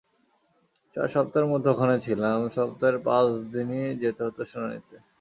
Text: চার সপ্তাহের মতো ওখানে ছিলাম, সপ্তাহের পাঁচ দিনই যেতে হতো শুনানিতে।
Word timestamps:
চার 0.95 1.07
সপ্তাহের 1.07 1.47
মতো 1.49 1.67
ওখানে 1.71 1.95
ছিলাম, 1.99 2.37
সপ্তাহের 2.49 2.97
পাঁচ 2.99 3.27
দিনই 3.51 3.83
যেতে 3.95 4.21
হতো 4.23 4.41
শুনানিতে। 4.45 4.95